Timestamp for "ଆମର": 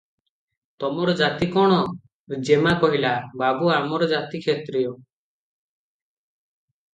3.77-4.09